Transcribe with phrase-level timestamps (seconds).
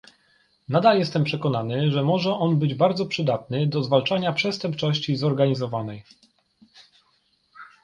[0.69, 6.03] Nadal jestem przekonany, że może on być bardzo przydatny do zwalczania przestępczości zorganizowanej